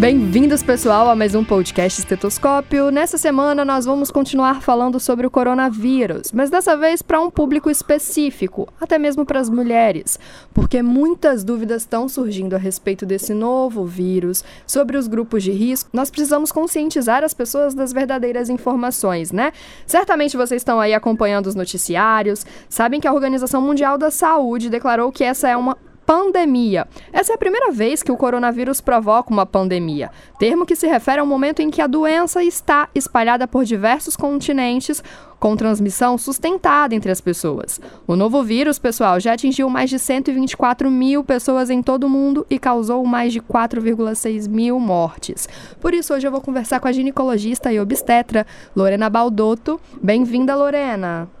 Bem-vindos, 0.00 0.62
pessoal, 0.62 1.10
a 1.10 1.14
mais 1.14 1.34
um 1.34 1.44
podcast 1.44 2.00
Estetoscópio. 2.00 2.90
Nessa 2.90 3.18
semana, 3.18 3.66
nós 3.66 3.84
vamos 3.84 4.10
continuar 4.10 4.62
falando 4.62 4.98
sobre 4.98 5.26
o 5.26 5.30
coronavírus, 5.30 6.32
mas 6.32 6.48
dessa 6.48 6.74
vez 6.74 7.02
para 7.02 7.20
um 7.20 7.30
público 7.30 7.68
específico, 7.68 8.66
até 8.80 8.98
mesmo 8.98 9.26
para 9.26 9.38
as 9.38 9.50
mulheres, 9.50 10.18
porque 10.54 10.82
muitas 10.82 11.44
dúvidas 11.44 11.82
estão 11.82 12.08
surgindo 12.08 12.56
a 12.56 12.58
respeito 12.58 13.04
desse 13.04 13.34
novo 13.34 13.84
vírus, 13.84 14.42
sobre 14.66 14.96
os 14.96 15.06
grupos 15.06 15.42
de 15.42 15.50
risco. 15.50 15.90
Nós 15.92 16.10
precisamos 16.10 16.50
conscientizar 16.50 17.22
as 17.22 17.34
pessoas 17.34 17.74
das 17.74 17.92
verdadeiras 17.92 18.48
informações, 18.48 19.30
né? 19.30 19.52
Certamente 19.86 20.34
vocês 20.34 20.62
estão 20.62 20.80
aí 20.80 20.94
acompanhando 20.94 21.46
os 21.46 21.54
noticiários, 21.54 22.46
sabem 22.70 23.00
que 23.00 23.06
a 23.06 23.12
Organização 23.12 23.60
Mundial 23.60 23.98
da 23.98 24.10
Saúde 24.10 24.70
declarou 24.70 25.12
que 25.12 25.22
essa 25.22 25.46
é 25.46 25.54
uma 25.54 25.76
pandemia. 26.06 26.86
Essa 27.12 27.32
é 27.32 27.34
a 27.34 27.38
primeira 27.38 27.70
vez 27.70 28.02
que 28.02 28.12
o 28.12 28.16
coronavírus 28.16 28.80
provoca 28.80 29.32
uma 29.32 29.46
pandemia, 29.46 30.10
termo 30.38 30.66
que 30.66 30.76
se 30.76 30.86
refere 30.86 31.20
ao 31.20 31.26
momento 31.26 31.60
em 31.60 31.70
que 31.70 31.80
a 31.80 31.86
doença 31.86 32.42
está 32.42 32.88
espalhada 32.94 33.46
por 33.46 33.64
diversos 33.64 34.16
continentes 34.16 35.02
com 35.40 35.56
transmissão 35.56 36.18
sustentada 36.18 36.94
entre 36.94 37.10
as 37.10 37.20
pessoas. 37.20 37.80
O 38.06 38.14
novo 38.14 38.42
vírus, 38.42 38.78
pessoal, 38.78 39.18
já 39.18 39.32
atingiu 39.32 39.70
mais 39.70 39.88
de 39.88 39.98
124 39.98 40.90
mil 40.90 41.24
pessoas 41.24 41.70
em 41.70 41.82
todo 41.82 42.04
o 42.04 42.10
mundo 42.10 42.46
e 42.50 42.58
causou 42.58 43.04
mais 43.06 43.32
de 43.32 43.40
4,6 43.40 44.48
mil 44.48 44.78
mortes. 44.78 45.48
Por 45.80 45.94
isso, 45.94 46.12
hoje 46.12 46.26
eu 46.26 46.30
vou 46.30 46.42
conversar 46.42 46.78
com 46.78 46.88
a 46.88 46.92
ginecologista 46.92 47.72
e 47.72 47.80
obstetra 47.80 48.46
Lorena 48.76 49.08
Baldotto. 49.08 49.80
Bem-vinda, 50.02 50.54
Lorena! 50.54 51.39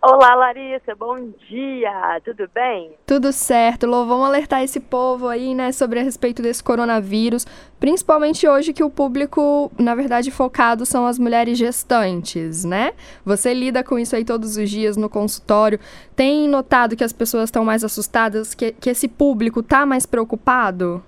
Olá, 0.00 0.34
Larissa, 0.34 0.94
bom 0.94 1.32
dia, 1.48 2.20
tudo 2.24 2.48
bem? 2.54 2.94
Tudo 3.04 3.32
certo, 3.32 3.86
Lô, 3.86 4.04
vamos 4.04 4.28
alertar 4.28 4.62
esse 4.62 4.78
povo 4.78 5.26
aí, 5.26 5.54
né, 5.54 5.72
sobre 5.72 5.98
a 5.98 6.02
respeito 6.02 6.40
desse 6.40 6.62
coronavírus, 6.62 7.46
principalmente 7.80 8.46
hoje 8.46 8.72
que 8.72 8.84
o 8.84 8.90
público, 8.90 9.72
na 9.78 9.94
verdade, 9.94 10.30
focado 10.30 10.86
são 10.86 11.04
as 11.04 11.18
mulheres 11.18 11.58
gestantes, 11.58 12.64
né? 12.64 12.92
Você 13.24 13.52
lida 13.52 13.82
com 13.82 13.98
isso 13.98 14.14
aí 14.14 14.24
todos 14.24 14.56
os 14.56 14.70
dias 14.70 14.96
no 14.96 15.08
consultório, 15.08 15.80
tem 16.14 16.46
notado 16.48 16.94
que 16.94 17.02
as 17.02 17.12
pessoas 17.12 17.44
estão 17.44 17.64
mais 17.64 17.82
assustadas, 17.82 18.54
que, 18.54 18.72
que 18.72 18.90
esse 18.90 19.08
público 19.08 19.62
tá 19.62 19.84
mais 19.84 20.06
preocupado? 20.06 21.02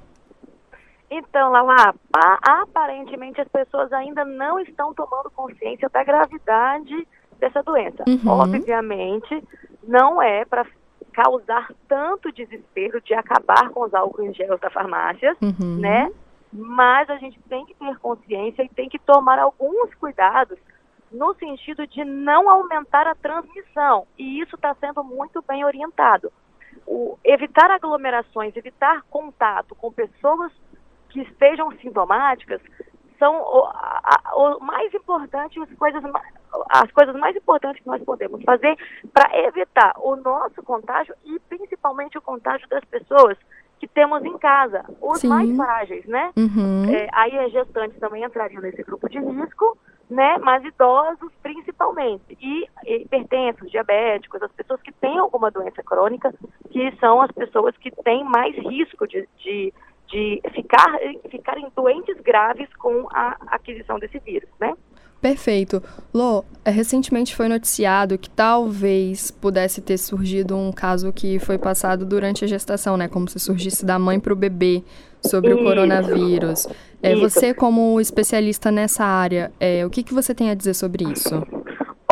Então, 1.10 1.50
Lala, 1.50 1.94
aparentemente 2.42 3.40
as 3.40 3.48
pessoas 3.48 3.92
ainda 3.92 4.24
não 4.24 4.58
estão 4.58 4.94
tomando 4.94 5.30
consciência 5.30 5.88
da 5.90 6.02
gravidade 6.02 7.06
dessa 7.40 7.62
doença. 7.62 8.04
Uhum. 8.06 8.20
Obviamente, 8.28 9.42
não 9.82 10.22
é 10.22 10.44
para 10.44 10.64
causar 11.12 11.72
tanto 11.88 12.32
desespero 12.32 13.00
de 13.00 13.14
acabar 13.14 13.70
com 13.70 13.84
os 13.84 13.92
álcool 13.94 14.22
em 14.22 14.32
gel 14.32 14.58
da 14.58 14.70
farmácia, 14.70 15.36
uhum. 15.42 15.78
né? 15.78 16.10
Mas 16.52 17.08
a 17.10 17.16
gente 17.16 17.38
tem 17.48 17.64
que 17.66 17.74
ter 17.74 17.98
consciência 17.98 18.62
e 18.62 18.68
tem 18.68 18.88
que 18.88 18.98
tomar 18.98 19.38
alguns 19.38 19.94
cuidados 19.94 20.58
no 21.10 21.34
sentido 21.34 21.86
de 21.86 22.04
não 22.04 22.48
aumentar 22.48 23.06
a 23.06 23.14
transmissão. 23.14 24.06
E 24.18 24.40
isso 24.40 24.56
está 24.56 24.74
sendo 24.74 25.02
muito 25.02 25.42
bem 25.42 25.64
orientado. 25.64 26.32
O, 26.86 27.18
evitar 27.24 27.70
aglomerações, 27.70 28.56
evitar 28.56 29.02
contato 29.10 29.74
com 29.74 29.92
pessoas 29.92 30.52
que 31.08 31.20
estejam 31.20 31.70
sintomáticas 31.78 32.60
são 33.18 33.34
o, 33.34 33.64
a, 33.66 34.32
o 34.34 34.60
mais 34.60 34.92
importante, 34.94 35.60
as 35.60 35.72
coisas, 35.74 36.02
as 36.68 36.90
coisas 36.92 37.14
mais 37.16 37.36
importantes 37.36 37.82
que 37.82 37.88
nós 37.88 38.02
podemos 38.02 38.42
fazer 38.42 38.76
para 39.12 39.30
evitar 39.46 39.94
o 39.98 40.16
nosso 40.16 40.62
contágio 40.62 41.14
e 41.24 41.38
principalmente 41.48 42.18
o 42.18 42.22
contágio 42.22 42.68
das 42.68 42.84
pessoas 42.84 43.36
que 43.78 43.88
temos 43.88 44.22
em 44.24 44.36
casa, 44.36 44.84
os 45.00 45.20
Sim. 45.20 45.28
mais 45.28 45.56
frágeis, 45.56 46.04
né? 46.06 46.30
Uhum. 46.36 46.84
É, 46.90 47.08
aí 47.12 47.38
as 47.38 47.50
gestantes 47.50 47.98
também 47.98 48.22
entrariam 48.22 48.60
nesse 48.60 48.82
grupo 48.82 49.08
de 49.08 49.18
risco, 49.18 49.78
né? 50.10 50.36
Mas 50.38 50.62
idosos 50.64 51.32
principalmente 51.42 52.36
e 52.40 52.68
hipertensos, 52.84 53.70
diabéticos, 53.70 54.42
as 54.42 54.52
pessoas 54.52 54.82
que 54.82 54.92
têm 54.92 55.18
alguma 55.18 55.50
doença 55.50 55.82
crônica, 55.82 56.34
que 56.70 56.94
são 57.00 57.22
as 57.22 57.30
pessoas 57.32 57.74
que 57.78 57.90
têm 58.04 58.22
mais 58.22 58.54
risco 58.56 59.06
de, 59.06 59.26
de 59.38 59.72
de 60.10 60.42
ficar, 60.52 60.98
ficarem 61.30 61.70
doentes 61.74 62.18
graves 62.20 62.68
com 62.74 63.06
a 63.12 63.36
aquisição 63.46 63.98
desse 63.98 64.18
vírus, 64.18 64.50
né? 64.58 64.74
Perfeito. 65.20 65.82
Lô, 66.14 66.44
é, 66.64 66.70
recentemente 66.70 67.36
foi 67.36 67.46
noticiado 67.46 68.16
que 68.16 68.30
talvez 68.30 69.30
pudesse 69.30 69.82
ter 69.82 69.98
surgido 69.98 70.56
um 70.56 70.72
caso 70.72 71.12
que 71.12 71.38
foi 71.38 71.58
passado 71.58 72.06
durante 72.06 72.44
a 72.44 72.48
gestação, 72.48 72.96
né? 72.96 73.06
Como 73.06 73.28
se 73.28 73.38
surgisse 73.38 73.84
da 73.84 73.98
mãe 73.98 74.18
para 74.18 74.32
o 74.32 74.36
bebê 74.36 74.82
sobre 75.22 75.50
Isso. 75.50 75.60
o 75.60 75.64
coronavírus. 75.64 76.66
É, 77.02 77.14
você, 77.16 77.52
como 77.52 78.00
especialista 78.00 78.70
nessa 78.70 79.04
área, 79.04 79.52
é, 79.60 79.84
o 79.84 79.90
que, 79.90 80.02
que 80.02 80.14
você 80.14 80.34
tem 80.34 80.50
a 80.50 80.54
dizer 80.54 80.74
sobre 80.74 81.04
isso? 81.04 81.42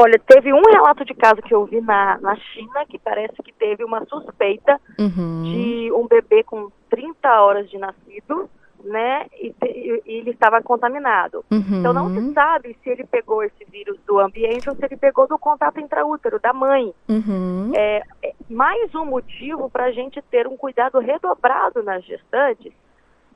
Olha, 0.01 0.19
teve 0.27 0.53
um 0.53 0.63
relato 0.71 1.05
de 1.05 1.13
caso 1.13 1.43
que 1.43 1.53
eu 1.53 1.67
vi 1.67 1.81
na, 1.81 2.19
na 2.21 2.37
China 2.37 2.87
que 2.89 2.99
parece 2.99 3.35
que 3.43 3.53
teve 3.53 3.85
uma 3.85 4.05
suspeita 4.07 4.81
uhum. 4.99 5.43
de 5.43 5.93
um 5.93 6.07
bebê 6.07 6.45
com 6.45 6.71
30 6.89 7.43
horas 7.43 7.69
de 7.69 7.79
nascido, 7.79 8.49
né? 8.89 9.27
E, 9.35 9.55
e, 9.63 10.03
ele 10.07 10.31
estava 10.31 10.61
contaminado. 10.63 11.45
Uhum. 11.51 11.79
Então 11.79 11.93
não 11.93 12.09
se 12.11 12.33
sabe 12.33 12.77
se 12.83 12.91
ele 12.91 13.05
pegou 13.05 13.43
esse 13.43 13.65
vírus 13.71 13.99
do 14.07 14.19
ambiente 14.19 14.69
ou 14.69 14.75
se 14.75 14.85
ele 14.85 14.97
pegou 14.97 15.27
do 15.27 15.39
contato 15.39 15.81
intraútero 15.81 16.41
da 16.41 16.53
mãe. 16.53 16.93
Uhum. 17.09 17.73
É, 17.75 18.03
é 18.23 18.35
mais 18.49 18.95
um 18.95 19.05
motivo 19.05 19.71
para 19.71 19.85
a 19.85 19.93
gente 19.93 20.21
ter 20.23 20.47
um 20.47 20.57
cuidado 20.57 20.99
redobrado 20.99 21.83
nas 21.83 22.05
gestantes 22.05 22.73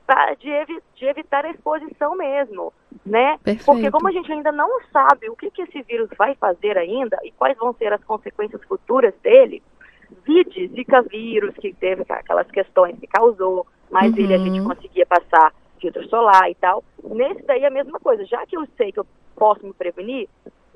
pra, 0.05 0.33
de, 0.35 0.49
evi 0.49 0.79
de, 0.95 1.05
evitar 1.05 1.45
a 1.45 1.51
exposição 1.51 2.15
mesmo, 2.15 2.73
né? 3.05 3.37
Perfeito. 3.43 3.65
Porque 3.65 3.91
como 3.91 4.07
a 4.07 4.11
gente 4.11 4.31
ainda 4.31 4.51
não 4.51 4.81
sabe 4.91 5.29
o 5.29 5.35
que, 5.35 5.49
que 5.49 5.61
esse 5.63 5.81
vírus 5.83 6.09
vai 6.17 6.35
fazer 6.35 6.77
ainda 6.77 7.17
e 7.23 7.31
quais 7.31 7.57
vão 7.57 7.73
ser 7.73 7.93
as 7.93 8.03
consequências 8.03 8.61
futuras 8.65 9.13
dele, 9.21 9.63
vide 10.25 10.67
Zika 10.67 11.01
vírus, 11.01 11.55
que 11.55 11.73
teve 11.73 12.03
aquelas 12.09 12.49
questões 12.51 12.97
que 12.99 13.07
causou, 13.07 13.65
mas 13.93 14.11
uhum. 14.11 14.19
ele 14.19 14.33
a 14.33 14.37
gente 14.39 14.61
conseguia 14.63 15.05
passar 15.05 15.53
filtro 15.79 16.03
solar 16.09 16.49
e 16.49 16.55
tal. 16.55 16.83
Nesse 17.03 17.43
daí 17.43 17.63
é 17.63 17.67
a 17.67 17.71
mesma 17.71 17.99
coisa. 17.99 18.25
Já 18.25 18.43
que 18.47 18.57
eu 18.57 18.65
sei 18.75 18.91
que 18.91 18.99
eu 18.99 19.05
posso 19.35 19.63
me 19.63 19.73
prevenir, 19.73 20.27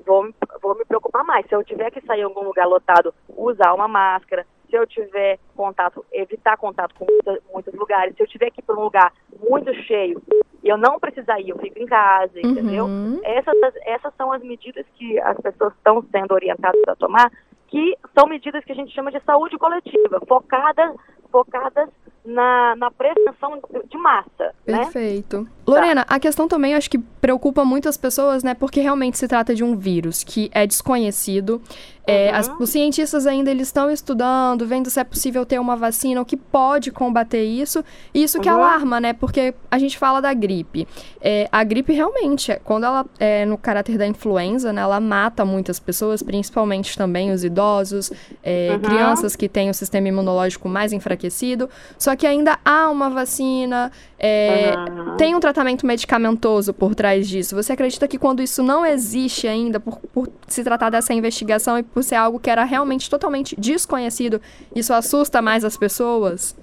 vou, 0.06 0.30
vou 0.62 0.76
me 0.76 0.84
preocupar 0.84 1.24
mais. 1.24 1.44
Se 1.46 1.54
eu 1.54 1.64
tiver 1.64 1.90
que 1.90 2.00
sair 2.02 2.20
em 2.20 2.24
algum 2.24 2.44
lugar 2.44 2.66
lotado, 2.66 3.12
usar 3.28 3.74
uma 3.74 3.88
máscara, 3.88 4.46
se 4.70 4.76
eu 4.76 4.86
tiver 4.86 5.40
contato, 5.56 6.04
evitar 6.12 6.56
contato 6.56 6.94
com 6.94 7.06
muita, 7.10 7.40
muitos 7.52 7.74
lugares, 7.74 8.14
se 8.14 8.22
eu 8.22 8.26
tiver 8.28 8.50
que 8.50 8.60
ir 8.60 8.64
para 8.64 8.76
um 8.76 8.84
lugar 8.84 9.12
muito 9.50 9.74
cheio 9.82 10.22
e 10.62 10.68
eu 10.68 10.76
não 10.76 11.00
precisar 11.00 11.40
ir, 11.40 11.48
eu 11.48 11.58
fico 11.58 11.78
em 11.78 11.86
casa, 11.86 12.38
uhum. 12.38 12.50
entendeu? 12.50 12.86
Essas, 13.24 13.56
essas 13.84 14.14
são 14.14 14.30
as 14.32 14.42
medidas 14.42 14.86
que 14.94 15.18
as 15.20 15.36
pessoas 15.40 15.72
estão 15.74 16.04
sendo 16.12 16.34
orientadas 16.34 16.82
a 16.86 16.94
tomar, 16.94 17.32
que 17.66 17.96
são 18.16 18.28
medidas 18.28 18.64
que 18.64 18.72
a 18.72 18.74
gente 18.74 18.94
chama 18.94 19.10
de 19.10 19.20
saúde 19.20 19.58
coletiva, 19.58 20.20
focadas, 20.28 20.94
focadas 21.32 21.88
na, 22.28 22.76
na 22.76 22.90
prevenção 22.90 23.60
de 23.88 23.98
massa. 23.98 24.54
Né? 24.66 24.78
Perfeito. 24.78 25.42
Né? 25.42 25.50
Lorena, 25.68 26.06
a 26.08 26.18
questão 26.18 26.48
também 26.48 26.74
acho 26.74 26.88
que 26.88 26.98
preocupa 26.98 27.64
muito 27.64 27.88
as 27.88 27.96
pessoas, 27.96 28.42
né? 28.42 28.54
Porque 28.54 28.80
realmente 28.80 29.18
se 29.18 29.28
trata 29.28 29.54
de 29.54 29.62
um 29.62 29.76
vírus 29.76 30.24
que 30.24 30.50
é 30.52 30.66
desconhecido. 30.66 31.60
É, 32.06 32.30
uhum. 32.30 32.36
as, 32.38 32.50
os 32.58 32.70
cientistas 32.70 33.26
ainda 33.26 33.50
eles 33.50 33.68
estão 33.68 33.90
estudando, 33.90 34.66
vendo 34.66 34.88
se 34.88 34.98
é 34.98 35.04
possível 35.04 35.44
ter 35.44 35.58
uma 35.58 35.76
vacina, 35.76 36.22
o 36.22 36.24
que 36.24 36.38
pode 36.38 36.90
combater 36.90 37.44
isso. 37.44 37.84
E 38.14 38.22
isso 38.22 38.40
que 38.40 38.48
uhum. 38.48 38.56
alarma, 38.56 38.98
né? 38.98 39.12
Porque 39.12 39.52
a 39.70 39.78
gente 39.78 39.98
fala 39.98 40.22
da 40.22 40.32
gripe. 40.32 40.88
É, 41.20 41.46
a 41.52 41.62
gripe 41.62 41.92
realmente, 41.92 42.58
quando 42.64 42.84
ela 42.84 43.04
é 43.18 43.44
no 43.44 43.58
caráter 43.58 43.98
da 43.98 44.06
influenza, 44.06 44.72
né? 44.72 44.80
Ela 44.80 45.00
mata 45.00 45.44
muitas 45.44 45.78
pessoas, 45.78 46.22
principalmente 46.22 46.96
também 46.96 47.30
os 47.30 47.44
idosos, 47.44 48.10
é, 48.42 48.70
uhum. 48.72 48.80
crianças 48.80 49.36
que 49.36 49.46
têm 49.46 49.68
o 49.68 49.74
sistema 49.74 50.08
imunológico 50.08 50.66
mais 50.66 50.94
enfraquecido. 50.94 51.68
Só 51.98 52.16
que 52.16 52.26
ainda 52.26 52.58
há 52.64 52.88
uma 52.88 53.10
vacina, 53.10 53.92
é, 54.18 54.72
tem 55.16 55.34
um 55.36 55.40
tratamento 55.40 55.86
medicamentoso 55.86 56.74
por 56.74 56.94
trás 56.94 57.28
disso. 57.28 57.54
Você 57.54 57.72
acredita 57.72 58.08
que 58.08 58.18
quando 58.18 58.42
isso 58.42 58.62
não 58.62 58.84
existe 58.84 59.46
ainda, 59.46 59.78
por, 59.78 59.98
por 60.12 60.28
se 60.48 60.64
tratar 60.64 60.90
dessa 60.90 61.14
investigação 61.14 61.78
e 61.78 61.82
por 61.84 62.02
ser 62.02 62.16
algo 62.16 62.40
que 62.40 62.50
era 62.50 62.64
realmente 62.64 63.08
totalmente 63.08 63.54
desconhecido, 63.58 64.40
isso 64.74 64.92
assusta 64.92 65.40
mais 65.40 65.64
as 65.64 65.76
pessoas? 65.76 66.56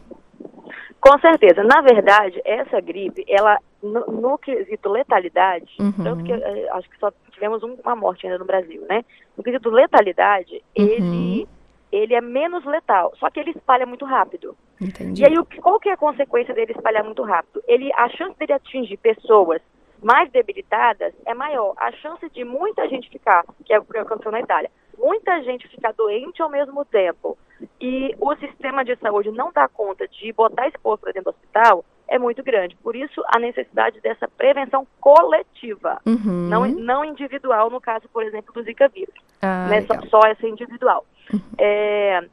Com 1.00 1.18
certeza. 1.20 1.64
Na 1.64 1.82
verdade, 1.82 2.42
essa 2.44 2.82
gripe, 2.82 3.24
ela, 3.30 3.58
no, 3.82 4.06
no 4.08 4.38
quesito 4.38 4.90
letalidade, 4.90 5.72
uhum. 5.80 5.92
tanto 6.04 6.24
que 6.24 6.34
eh, 6.34 6.68
acho 6.72 6.90
que 6.90 6.98
só 7.00 7.14
tivemos 7.32 7.62
uma 7.64 7.96
morte 7.96 8.26
ainda 8.26 8.40
no 8.40 8.46
Brasil, 8.46 8.84
né? 8.90 9.06
No 9.38 9.44
quesito 9.44 9.70
letalidade, 9.70 10.62
uhum. 10.78 10.86
ele 10.86 11.48
ele 11.96 12.14
é 12.14 12.22
menos 12.22 12.66
letal, 12.66 13.14
só 13.18 13.30
que 13.30 13.40
ele 13.40 13.52
espalha 13.52 13.86
muito 13.86 14.06
rápido. 14.06 14.56
Entendi. 14.82 15.22
E 15.22 15.26
aí, 15.26 15.34
qual 15.62 15.80
que 15.80 15.90
é 15.90 15.94
a 15.94 15.98
consequência 15.98 16.54
dele 16.54 16.74
espalhar 16.74 17.04
muito 17.04 17.24
rápido? 17.24 17.64
Ele, 17.68 17.92
a 17.94 18.10
chance 18.10 18.38
dele 18.38 18.54
atingir 18.54 18.98
pessoas 18.98 19.62
mais 20.04 20.30
debilitadas 20.32 21.14
é 21.26 21.34
maior. 21.34 21.74
A 21.78 21.92
chance 21.94 22.30
de 22.30 22.44
muita 22.44 22.88
gente 22.90 23.10
ficar, 23.10 23.46
que 23.64 23.74
é 23.74 23.80
o 23.80 23.86
que 23.86 23.98
aconteceu 23.98 24.32
na 24.32 24.42
Itália, 24.42 24.70
muita 24.98 25.42
gente 25.44 25.68
ficar 25.68 25.94
doente 25.94 26.42
ao 26.42 26.50
mesmo 26.50 26.84
tempo 26.86 27.38
e 27.80 28.14
o 28.20 28.36
sistema 28.36 28.84
de 28.84 28.96
saúde 28.98 29.32
não 29.32 29.52
dá 29.52 29.68
conta 29.68 30.08
de 30.08 30.32
botar 30.34 30.68
esse 30.68 30.78
povo 30.78 30.98
para 30.98 31.14
dentro 31.14 31.32
do 31.32 31.36
hospital 31.36 31.86
é 32.08 32.20
muito 32.20 32.44
grande. 32.44 32.76
Por 32.78 32.96
isso, 32.96 33.22
a 33.28 33.40
necessidade 33.40 34.00
dessa 34.02 34.28
prevenção 34.28 34.88
coletiva, 35.00 36.00
uhum. 36.06 36.48
não, 36.50 36.68
não 36.68 37.06
individual, 37.06 37.70
no 37.70 37.82
caso, 37.82 38.08
por 38.10 38.24
exemplo, 38.24 38.54
do 38.54 38.64
Zika 38.64 38.88
vírus. 38.88 39.16
Ah, 39.42 39.68
né? 39.70 39.82
só, 39.82 40.00
só, 40.08 40.20
essa 40.28 40.48
individual. 40.48 41.06
Uhum. 41.34 41.40
É, 41.58 42.24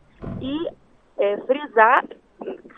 e 0.41 0.69
é, 1.19 1.37
frisar, 1.39 2.05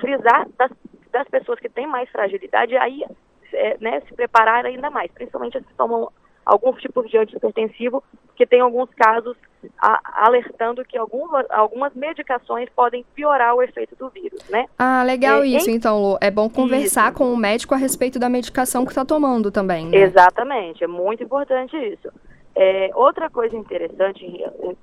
frisar 0.01 0.47
das, 0.57 0.71
das 1.11 1.29
pessoas 1.29 1.59
que 1.59 1.69
têm 1.69 1.87
mais 1.87 2.09
fragilidade, 2.11 2.77
aí 2.77 3.05
é, 3.53 3.77
né, 3.81 4.01
se 4.01 4.15
preparar 4.15 4.67
ainda 4.67 4.91
mais, 4.91 5.11
principalmente 5.13 5.59
as 5.59 5.65
que 5.65 5.75
tomam 5.75 6.11
algum 6.45 6.73
tipo 6.75 7.03
de 7.09 7.17
antihipertensivo, 7.17 8.03
porque 8.27 8.47
tem 8.47 8.61
alguns 8.61 8.91
casos 8.95 9.37
a, 9.79 10.27
alertando 10.27 10.85
que 10.85 10.99
algumas, 10.99 11.47
algumas 11.51 11.95
medicações 11.95 12.69
podem 12.75 13.05
piorar 13.15 13.55
o 13.55 13.63
efeito 13.63 13.97
do 13.97 14.09
vírus, 14.11 14.43
né? 14.49 14.67
Ah, 14.79 15.03
legal 15.03 15.43
é, 15.43 15.47
isso, 15.47 15.71
em... 15.71 15.75
então, 15.75 16.03
Lu. 16.03 16.19
É 16.21 16.31
bom 16.31 16.49
conversar 16.49 17.09
isso. 17.09 17.19
com 17.19 17.33
o 17.33 17.37
médico 17.37 17.75
a 17.75 17.79
respeito 17.79 18.19
da 18.19 18.29
medicação 18.29 18.85
que 18.85 18.91
está 18.91 19.05
tomando 19.05 19.51
também, 19.51 19.87
né? 19.87 19.99
Exatamente, 19.99 20.85
é 20.85 20.89
muito 20.89 21.23
importante 21.23 21.77
isso. 21.77 22.09
É, 22.57 22.91
outra 22.95 23.29
coisa 23.29 23.57
interessante, 23.57 24.25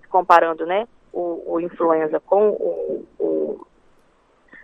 comparando 0.10 0.66
né, 0.66 0.88
o, 1.14 1.54
o 1.54 1.60
influenza 1.60 2.20
com 2.20 2.50
o 2.50 3.06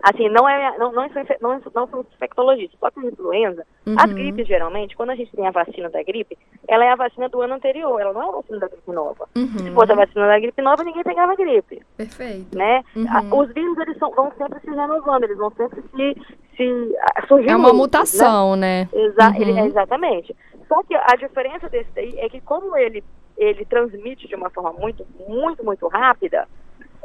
Assim, 0.02 0.28
não 0.28 0.48
é, 0.48 0.78
não, 0.78 0.92
não, 0.92 1.08
sou, 1.10 1.22
não, 1.40 1.60
não 1.74 1.88
sou 1.88 2.06
infectologista, 2.14 2.76
só 2.78 2.90
que 2.90 3.00
a 3.00 3.04
influenza, 3.10 3.66
uhum. 3.84 3.96
as 3.98 4.12
gripes 4.12 4.46
geralmente, 4.46 4.96
quando 4.96 5.10
a 5.10 5.16
gente 5.16 5.34
tem 5.34 5.46
a 5.46 5.50
vacina 5.50 5.90
da 5.90 6.02
gripe, 6.02 6.38
ela 6.68 6.84
é 6.84 6.90
a 6.90 6.96
vacina 6.96 7.28
do 7.28 7.40
ano 7.40 7.54
anterior, 7.54 8.00
ela 8.00 8.12
não 8.12 8.22
é 8.22 8.28
a 8.28 8.36
vacina 8.36 8.58
da 8.60 8.68
gripe 8.68 8.92
nova. 8.92 9.28
Uhum. 9.36 9.58
Se 9.58 9.70
fosse 9.72 9.92
a 9.92 9.96
vacina 9.96 10.26
da 10.28 10.38
gripe 10.38 10.62
nova, 10.62 10.84
ninguém 10.84 11.02
pegava 11.02 11.34
gripe. 11.34 11.82
Perfeito. 11.96 12.56
Né? 12.56 12.84
Uhum. 12.94 13.40
Os 13.40 13.52
vírus, 13.52 13.76
eles 13.78 13.98
são, 13.98 14.10
vão 14.12 14.32
sempre 14.38 14.60
se 14.60 14.70
renovando, 14.70 15.24
eles 15.24 15.36
vão 15.36 15.50
sempre 15.50 15.82
se, 15.82 16.22
se 16.56 16.96
surgindo. 17.26 17.50
É 17.50 17.56
uma 17.56 17.72
mutação, 17.72 18.54
né? 18.54 18.88
né? 18.92 19.00
Exa 19.00 19.32
ele, 19.36 19.58
exatamente. 19.60 20.34
Só 20.68 20.82
que 20.84 20.94
a 20.94 21.16
diferença 21.16 21.68
desse 21.68 21.90
daí 21.94 22.14
é 22.18 22.28
que 22.28 22.40
como 22.40 22.76
ele, 22.76 23.02
ele 23.36 23.64
transmite 23.64 24.28
de 24.28 24.34
uma 24.34 24.50
forma 24.50 24.72
muito, 24.74 25.04
muito, 25.26 25.64
muito 25.64 25.88
rápida, 25.88 26.46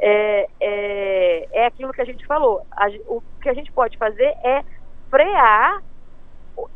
é, 0.00 0.48
é, 0.60 1.48
é 1.52 1.66
aquilo 1.66 1.92
que 1.92 2.00
a 2.00 2.04
gente 2.04 2.26
falou. 2.26 2.66
A, 2.70 2.88
o 3.06 3.22
que 3.40 3.48
a 3.48 3.54
gente 3.54 3.70
pode 3.72 3.96
fazer 3.96 4.34
é 4.44 4.64
frear 5.10 5.82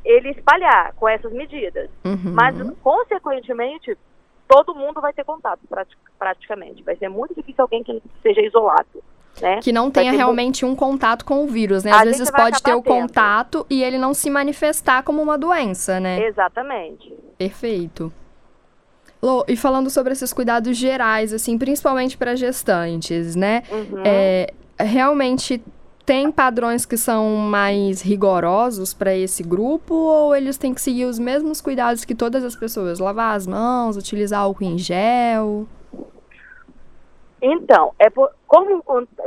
ele 0.04 0.30
espalhar 0.30 0.92
com 0.94 1.08
essas 1.08 1.32
medidas. 1.32 1.88
Uhum. 2.04 2.32
Mas, 2.32 2.56
consequentemente, 2.82 3.96
todo 4.48 4.74
mundo 4.74 5.00
vai 5.00 5.12
ter 5.12 5.24
contato, 5.24 5.60
praticamente. 6.18 6.82
Vai 6.82 6.96
ser 6.96 7.08
muito 7.08 7.34
difícil 7.34 7.62
alguém 7.62 7.82
que 7.84 8.02
seja 8.22 8.40
isolado. 8.40 9.02
Né? 9.40 9.60
Que 9.62 9.70
não 9.70 9.88
tenha 9.88 10.10
realmente 10.10 10.64
muito... 10.64 10.74
um 10.74 10.88
contato 10.88 11.24
com 11.24 11.44
o 11.44 11.46
vírus, 11.46 11.84
né? 11.84 11.92
Às 11.92 12.04
vezes 12.04 12.30
pode 12.30 12.60
ter 12.60 12.74
o 12.74 12.82
contato 12.82 13.64
e 13.70 13.84
ele 13.84 13.96
não 13.96 14.12
se 14.12 14.28
manifestar 14.28 15.04
como 15.04 15.22
uma 15.22 15.38
doença, 15.38 16.00
né? 16.00 16.26
Exatamente. 16.26 17.14
Perfeito. 17.36 18.12
Lô, 19.20 19.44
e 19.48 19.56
falando 19.56 19.90
sobre 19.90 20.12
esses 20.12 20.32
cuidados 20.32 20.76
gerais, 20.76 21.32
assim, 21.32 21.58
principalmente 21.58 22.16
para 22.16 22.36
gestantes, 22.36 23.34
né? 23.34 23.62
Uhum. 23.70 24.02
É, 24.04 24.52
realmente 24.78 25.62
tem 26.06 26.32
padrões 26.32 26.86
que 26.86 26.96
são 26.96 27.36
mais 27.36 28.00
rigorosos 28.00 28.94
para 28.94 29.14
esse 29.14 29.42
grupo 29.42 29.94
ou 29.94 30.34
eles 30.34 30.56
têm 30.56 30.72
que 30.72 30.80
seguir 30.80 31.04
os 31.04 31.18
mesmos 31.18 31.60
cuidados 31.60 32.04
que 32.04 32.14
todas 32.14 32.44
as 32.44 32.56
pessoas? 32.56 32.98
Lavar 32.98 33.36
as 33.36 33.46
mãos, 33.46 33.96
utilizar 33.96 34.40
álcool 34.40 34.64
em 34.64 34.78
gel? 34.78 35.66
Então, 37.42 37.92
é 37.98 38.08
por, 38.08 38.30
como, 38.46 38.82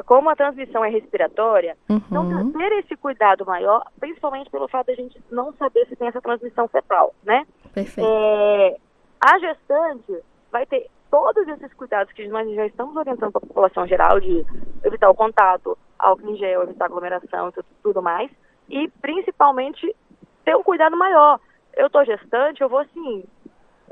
como 0.05 0.29
a 0.29 0.35
transmissão 0.35 0.83
é 0.83 0.89
respiratória, 0.89 1.77
uhum. 1.87 2.01
então 2.09 2.51
ter 2.51 2.71
esse 2.79 2.95
cuidado 2.97 3.45
maior, 3.45 3.85
principalmente 3.99 4.49
pelo 4.49 4.67
fato 4.67 4.87
de 4.87 4.93
a 4.93 4.95
gente 4.95 5.21
não 5.29 5.53
saber 5.53 5.85
se 5.87 5.95
tem 5.95 6.07
essa 6.07 6.19
transmissão 6.19 6.67
fetal, 6.67 7.13
né? 7.23 7.45
Perfeito. 7.73 8.09
É, 8.09 8.77
a 9.21 9.37
gestante 9.39 10.17
vai 10.51 10.65
ter 10.65 10.89
todos 11.11 11.47
esses 11.47 11.73
cuidados 11.73 12.11
que 12.13 12.27
nós 12.27 12.49
já 12.55 12.65
estamos 12.65 12.95
orientando 12.95 13.31
para 13.31 13.39
a 13.39 13.47
população 13.47 13.85
geral 13.85 14.19
de 14.19 14.45
evitar 14.83 15.09
o 15.09 15.15
contato, 15.15 15.77
álcool 15.99 16.31
em 16.31 16.37
gel, 16.37 16.63
evitar 16.63 16.85
aglomeração 16.85 17.49
e 17.49 17.51
tudo, 17.51 17.65
tudo 17.83 18.01
mais, 18.01 18.31
e 18.69 18.87
principalmente 19.01 19.95
ter 20.43 20.55
um 20.55 20.63
cuidado 20.63 20.97
maior. 20.97 21.39
Eu 21.73 21.87
estou 21.87 22.03
gestante, 22.05 22.61
eu 22.61 22.69
vou 22.69 22.79
assim, 22.79 23.23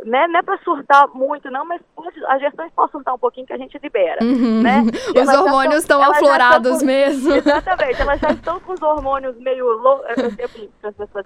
né, 0.03 0.27
não 0.27 0.39
é 0.39 0.41
para 0.41 0.57
surtar 0.59 1.07
muito 1.09 1.51
não, 1.51 1.65
mas 1.65 1.81
pode, 1.95 2.25
as 2.25 2.39
gestões 2.39 2.71
podem 2.73 2.91
surtar 2.91 3.13
um 3.13 3.19
pouquinho 3.19 3.45
que 3.45 3.53
a 3.53 3.57
gente 3.57 3.77
libera, 3.77 4.23
uhum. 4.23 4.61
né? 4.61 4.83
Os 5.21 5.27
hormônios 5.27 5.81
estão 5.81 6.01
aflorados 6.01 6.79
com, 6.79 6.85
mesmo. 6.85 7.33
Exatamente, 7.33 8.01
elas 8.01 8.19
já 8.19 8.31
estão 8.31 8.59
com 8.61 8.73
os 8.73 8.81
hormônios 8.81 9.37
meio 9.37 9.65
loucos, 9.77 10.17
eu 10.17 10.31
sempre 10.31 10.71
as 10.83 10.95
pessoas 10.95 11.25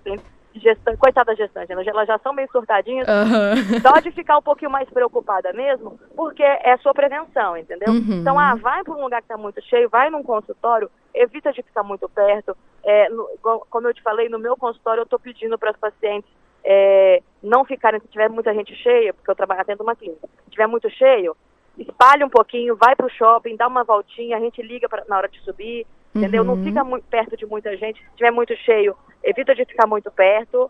gestante, 0.59 0.97
coitada 0.97 1.31
da 1.31 1.35
gestante, 1.35 1.71
elas 1.71 2.07
já 2.07 2.17
são 2.19 2.35
bem 2.35 2.47
surtadinhas, 2.47 3.07
uhum. 3.07 3.81
pode 3.81 4.11
ficar 4.11 4.38
um 4.38 4.41
pouquinho 4.41 4.71
mais 4.71 4.89
preocupada 4.89 5.51
mesmo, 5.53 6.00
porque 6.15 6.44
é 6.44 6.77
sua 6.77 6.94
prevenção, 6.94 7.57
entendeu? 7.57 7.89
Uhum. 7.89 8.21
Então, 8.21 8.38
ah, 8.39 8.55
vai 8.55 8.83
para 8.83 8.94
um 8.94 9.01
lugar 9.01 9.21
que 9.21 9.25
está 9.25 9.38
muito 9.38 9.61
cheio, 9.63 9.89
vai 9.89 10.09
num 10.09 10.23
consultório, 10.23 10.89
evita 11.13 11.51
de 11.51 11.63
ficar 11.63 11.83
muito 11.83 12.07
perto. 12.09 12.55
É, 12.83 13.09
no, 13.09 13.27
como 13.69 13.88
eu 13.88 13.94
te 13.94 14.01
falei, 14.01 14.29
no 14.29 14.39
meu 14.39 14.57
consultório 14.57 15.01
eu 15.01 15.05
estou 15.05 15.19
pedindo 15.19 15.57
para 15.57 15.71
as 15.71 15.77
pacientes 15.77 16.29
é, 16.63 17.21
não 17.41 17.65
ficarem, 17.65 17.99
se 17.99 18.07
tiver 18.07 18.29
muita 18.29 18.53
gente 18.53 18.73
cheia, 18.75 19.13
porque 19.13 19.29
eu 19.29 19.35
trabalho 19.35 19.61
atendo 19.61 19.83
uma 19.83 19.95
clínica, 19.95 20.27
se 20.45 20.51
tiver 20.51 20.67
muito 20.67 20.89
cheio, 20.89 21.35
espalhe 21.77 22.23
um 22.23 22.29
pouquinho, 22.29 22.75
vai 22.75 22.95
para 22.95 23.06
o 23.06 23.09
shopping, 23.09 23.56
dá 23.56 23.67
uma 23.67 23.83
voltinha, 23.83 24.38
a 24.38 24.39
gente 24.39 24.61
liga 24.61 24.88
pra, 24.88 25.03
na 25.07 25.17
hora 25.17 25.27
de 25.27 25.39
subir, 25.41 25.85
entendeu? 26.15 26.44
Uhum. 26.44 26.56
Não 26.56 26.63
fica 26.63 26.83
muito 26.83 27.06
perto 27.06 27.38
de 27.38 27.45
muita 27.45 27.75
gente. 27.77 28.00
Se 28.00 28.10
estiver 28.10 28.31
muito 28.31 28.56
cheio, 28.57 28.95
evita 29.24 29.56
de 29.56 29.65
ficar 29.65 29.88
muito 29.88 30.12
perto. 30.12 30.69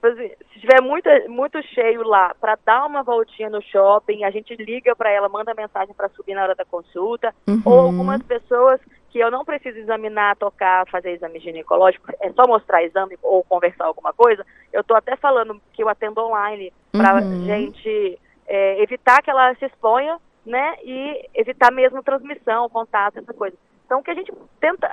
Se 0.00 0.36
estiver 0.56 0.82
muito, 0.82 1.08
muito 1.28 1.62
cheio 1.68 2.02
lá, 2.02 2.34
para 2.38 2.58
dar 2.64 2.84
uma 2.84 3.02
voltinha 3.02 3.48
no 3.48 3.62
shopping, 3.62 4.24
a 4.24 4.30
gente 4.30 4.54
liga 4.56 4.94
para 4.94 5.10
ela, 5.10 5.30
manda 5.30 5.54
mensagem 5.54 5.94
para 5.94 6.10
subir 6.10 6.34
na 6.34 6.42
hora 6.42 6.54
da 6.54 6.64
consulta. 6.64 7.34
Uhum. 7.46 7.62
Ou 7.64 7.80
algumas 7.80 8.22
pessoas 8.22 8.80
que 9.14 9.18
eu 9.18 9.30
não 9.30 9.44
preciso 9.44 9.78
examinar, 9.78 10.36
tocar, 10.36 10.86
fazer 10.88 11.12
exame 11.12 11.38
ginecológico, 11.38 12.12
é 12.20 12.32
só 12.32 12.46
mostrar 12.46 12.82
exame 12.82 13.16
ou 13.22 13.44
conversar 13.44 13.86
alguma 13.86 14.12
coisa. 14.12 14.44
Eu 14.72 14.80
estou 14.80 14.96
até 14.96 15.16
falando 15.16 15.60
que 15.72 15.82
eu 15.82 15.88
atendo 15.88 16.20
online 16.20 16.72
para 16.90 17.22
uhum. 17.22 17.44
gente 17.44 18.18
é, 18.46 18.82
evitar 18.82 19.22
que 19.22 19.30
ela 19.30 19.54
se 19.54 19.64
exponha, 19.64 20.18
né? 20.44 20.76
E 20.82 21.28
evitar 21.32 21.70
mesmo 21.70 22.02
transmissão, 22.02 22.68
contato, 22.68 23.20
essa 23.20 23.32
coisa. 23.32 23.56
Então, 23.84 24.02
que 24.02 24.10
a 24.10 24.14
gente 24.14 24.32
tenta, 24.60 24.88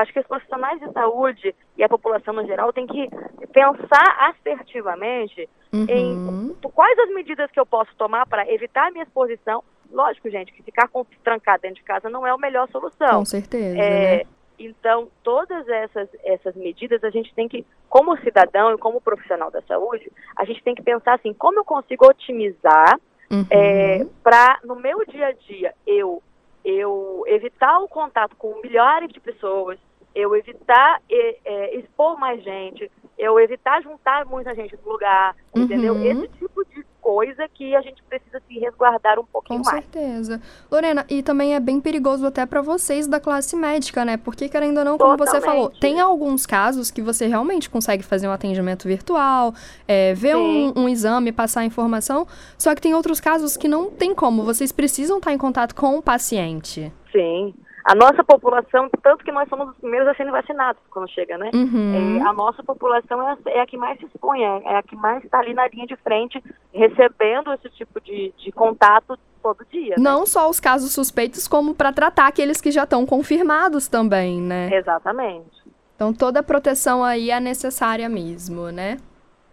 acho 0.00 0.12
que 0.12 0.18
os 0.18 0.26
profissionais 0.26 0.80
de 0.80 0.92
saúde 0.92 1.54
e 1.76 1.84
a 1.84 1.88
população 1.88 2.34
no 2.34 2.46
geral 2.46 2.72
tem 2.72 2.86
que 2.86 3.08
pensar 3.52 4.30
assertivamente 4.30 5.48
uhum. 5.72 5.86
em 5.88 6.70
quais 6.70 6.98
as 6.98 7.14
medidas 7.14 7.50
que 7.50 7.60
eu 7.60 7.66
posso 7.66 7.94
tomar 7.96 8.26
para 8.26 8.50
evitar 8.52 8.88
a 8.88 8.90
minha 8.90 9.04
exposição. 9.04 9.62
Lógico, 9.92 10.28
gente, 10.28 10.52
que 10.52 10.62
ficar 10.62 10.88
trancado 11.22 11.62
dentro 11.62 11.76
de 11.76 11.84
casa 11.84 12.10
não 12.10 12.26
é 12.26 12.30
a 12.30 12.38
melhor 12.38 12.68
solução. 12.70 13.20
Com 13.20 13.24
certeza, 13.24 13.78
é, 13.78 14.16
né? 14.18 14.22
Então, 14.58 15.08
todas 15.22 15.66
essas, 15.68 16.08
essas 16.22 16.54
medidas 16.54 17.02
a 17.02 17.10
gente 17.10 17.34
tem 17.34 17.48
que, 17.48 17.64
como 17.88 18.18
cidadão 18.18 18.74
e 18.74 18.78
como 18.78 19.00
profissional 19.00 19.50
da 19.50 19.62
saúde, 19.62 20.10
a 20.36 20.44
gente 20.44 20.62
tem 20.62 20.74
que 20.74 20.82
pensar 20.82 21.14
assim, 21.14 21.32
como 21.32 21.60
eu 21.60 21.64
consigo 21.64 22.06
otimizar 22.06 23.00
uhum. 23.30 23.46
é, 23.48 24.04
para, 24.22 24.58
no 24.64 24.76
meu 24.76 25.04
dia 25.06 25.28
a 25.28 25.32
dia, 25.32 25.74
eu 25.86 26.22
eu 26.64 27.22
evitar 27.26 27.78
o 27.80 27.88
contato 27.88 28.36
com 28.36 28.60
milhares 28.62 29.10
de 29.12 29.20
pessoas, 29.20 29.78
eu 30.14 30.34
evitar 30.34 31.00
é, 31.10 31.38
é, 31.44 31.76
expor 31.78 32.18
mais 32.18 32.42
gente, 32.42 32.90
eu 33.18 33.38
evitar 33.38 33.82
juntar 33.82 34.24
muita 34.26 34.54
gente 34.54 34.76
no 34.84 34.92
lugar, 34.92 35.36
uhum. 35.54 35.62
entendeu? 35.62 35.96
Esse 36.04 36.28
tipo 36.38 36.64
coisa 37.00 37.48
que 37.48 37.74
a 37.74 37.80
gente 37.80 38.02
precisa 38.02 38.40
se 38.46 38.58
resguardar 38.58 39.18
um 39.18 39.24
pouquinho 39.24 39.60
Com 39.62 39.70
mais. 39.70 39.84
Com 39.84 39.92
certeza. 39.92 40.40
Lorena, 40.70 41.04
e 41.08 41.22
também 41.22 41.54
é 41.54 41.60
bem 41.60 41.80
perigoso 41.80 42.26
até 42.26 42.46
para 42.46 42.60
vocês 42.60 43.06
da 43.06 43.18
classe 43.18 43.56
médica, 43.56 44.04
né? 44.04 44.16
Porque, 44.16 44.48
querendo 44.48 44.78
ou 44.78 44.84
não, 44.84 44.98
como 44.98 45.16
Totalmente. 45.16 45.40
você 45.40 45.46
falou, 45.46 45.70
tem 45.70 46.00
alguns 46.00 46.46
casos 46.46 46.90
que 46.90 47.02
você 47.02 47.26
realmente 47.26 47.68
consegue 47.68 48.02
fazer 48.02 48.28
um 48.28 48.32
atendimento 48.32 48.86
virtual, 48.86 49.54
é, 49.88 50.14
ver 50.14 50.36
um, 50.36 50.72
um, 50.76 50.88
exame, 50.88 51.32
passar 51.32 51.64
informação, 51.64 52.26
só 52.58 52.74
que 52.74 52.80
tem 52.80 52.94
outros 52.94 53.20
casos 53.20 53.56
que 53.56 53.68
não 53.68 53.90
tem 53.90 54.14
como, 54.14 54.42
vocês 54.42 54.72
precisam 54.72 55.18
estar 55.18 55.32
em 55.32 55.38
contato 55.38 55.74
com 55.74 55.96
o 55.98 56.02
paciente. 56.02 56.92
Sim. 57.12 57.54
A 57.84 57.94
nossa 57.94 58.22
população, 58.22 58.88
tanto 59.02 59.24
que 59.24 59.32
nós 59.32 59.48
somos 59.48 59.70
os 59.70 59.76
primeiros 59.76 60.08
a 60.08 60.14
serem 60.14 60.32
vacinados 60.32 60.82
quando 60.90 61.10
chega, 61.10 61.38
né? 61.38 61.50
Uhum. 61.54 62.20
É, 62.20 62.28
a 62.28 62.32
nossa 62.32 62.62
população 62.62 63.22
é 63.22 63.32
a, 63.32 63.38
é 63.50 63.60
a, 63.60 63.66
que 63.66 63.76
mais 63.76 63.98
se 63.98 64.06
expõe, 64.06 64.42
é, 64.42 64.62
é 64.64 64.76
a 64.76 64.82
que 64.82 64.96
mais 64.96 65.24
está 65.24 65.38
ali 65.38 65.54
na 65.54 65.66
linha 65.68 65.86
de 65.86 65.96
frente, 65.96 66.42
recebendo 66.72 67.52
esse 67.52 67.68
tipo 67.70 68.00
de, 68.00 68.32
de 68.36 68.52
contato 68.52 69.18
todo 69.42 69.64
dia. 69.70 69.96
Né? 69.96 70.02
Não 70.02 70.26
só 70.26 70.48
os 70.48 70.60
casos 70.60 70.92
suspeitos, 70.92 71.48
como 71.48 71.74
para 71.74 71.92
tratar 71.92 72.26
aqueles 72.26 72.60
que 72.60 72.70
já 72.70 72.84
estão 72.84 73.06
confirmados 73.06 73.88
também, 73.88 74.40
né? 74.40 74.68
Exatamente. 74.72 75.60
Então 75.96 76.12
toda 76.12 76.40
a 76.40 76.42
proteção 76.42 77.04
aí 77.04 77.30
é 77.30 77.40
necessária 77.40 78.08
mesmo, 78.08 78.70
né? 78.70 78.98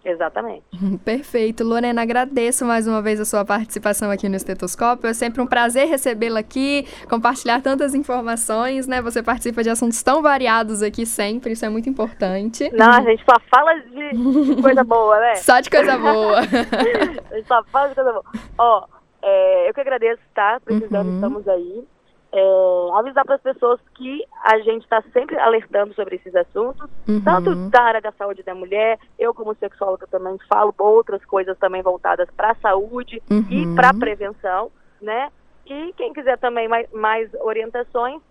Exatamente. 0.08 0.64
Perfeito. 1.04 1.66
Lorena, 1.66 2.02
agradeço 2.02 2.64
mais 2.64 2.88
uma 2.88 3.02
vez 3.02 3.20
a 3.20 3.26
sua 3.26 3.44
participação 3.44 4.10
aqui 4.10 4.30
no 4.30 4.38
Estetoscópio. 4.38 5.10
É 5.10 5.14
sempre 5.14 5.42
um 5.42 5.46
prazer 5.46 5.88
recebê-la 5.88 6.40
aqui, 6.40 6.88
compartilhar 7.10 7.62
tantas 7.62 7.94
informações, 7.94 8.88
né? 8.88 9.02
Você 9.02 9.22
participa 9.22 9.62
de 9.62 9.70
assuntos 9.70 10.02
tão 10.02 10.22
variados 10.22 10.82
aqui 10.82 11.06
sempre, 11.06 11.52
isso 11.52 11.66
é 11.66 11.70
muito 11.70 11.90
importante. 11.90 12.72
Não, 12.74 12.90
a 12.90 13.02
gente 13.02 13.22
só 13.30 13.38
fala 13.54 13.74
de 13.82 14.62
coisa 14.64 14.84
boa, 14.86 15.20
né? 15.20 15.36
Só 15.36 15.60
de 15.60 15.70
coisa 15.70 15.98
boa. 15.98 16.40
a 17.32 17.36
gente 17.36 17.48
só 17.48 17.62
fala 17.66 17.90
de 17.90 17.96
coisa 17.96 18.14
boa. 18.14 18.26
Ó, 18.58 18.88
é, 19.22 19.70
eu 19.70 19.74
que 19.74 19.82
agradeço, 19.82 20.22
tá? 20.34 20.58
Precisando, 20.64 21.10
uhum. 21.10 21.16
estamos 21.16 21.48
aí 21.50 21.86
é, 22.31 22.89
avisar 22.93 23.25
para 23.25 23.36
as 23.36 23.41
pessoas 23.41 23.79
que 23.96 24.25
a 24.43 24.60
gente 24.60 24.84
está 24.84 25.01
sempre 25.13 25.38
alertando 25.38 25.93
sobre 25.93 26.17
esses 26.17 26.36
assuntos, 26.36 26.89
uhum. 27.07 27.22
tanto 27.24 27.55
da 27.69 27.81
área 27.81 28.01
da 28.01 28.12
saúde 28.12 28.43
da 28.43 28.53
mulher, 28.53 29.00
eu 29.17 29.34
como 29.34 29.55
sexóloga 29.55 30.05
também 30.07 30.38
falo 30.50 30.74
outras 30.77 31.24
coisas 31.25 31.57
também 31.57 31.81
voltadas 31.81 32.29
para 32.36 32.51
a 32.51 32.55
saúde 32.55 33.22
uhum. 33.29 33.46
e 33.50 33.75
para 33.75 33.89
a 33.89 33.93
prevenção, 33.93 34.72
né? 35.01 35.29
E 35.65 35.93
quem 35.93 36.13
quiser 36.13 36.38
também 36.38 36.67
mais, 36.67 36.91
mais 36.91 37.29
orientações, 37.41 38.22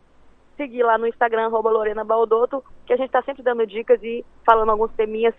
seguir 0.56 0.82
lá 0.82 0.96
no 0.96 1.06
Instagram, 1.06 1.48
Lorena 1.48 2.04
Baldoto, 2.04 2.64
que 2.86 2.92
a 2.92 2.96
gente 2.96 3.06
está 3.06 3.22
sempre 3.22 3.42
dando 3.42 3.66
dicas 3.66 4.02
e 4.02 4.24
falando 4.44 4.70
alguns 4.70 4.92
teminhas 4.92 5.34